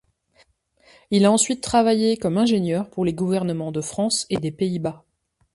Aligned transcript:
Il 1.11 1.25
a 1.25 1.31
ensuite 1.31 1.61
travaillé 1.61 2.17
comme 2.17 2.39
ingénieur 2.39 2.89
pour 2.89 3.05
les 3.05 3.13
gouvernements 3.13 3.71
de 3.71 3.81
France 3.81 4.25
et 4.31 4.37
des 4.37 4.49
Pays-Bas. 4.49 5.05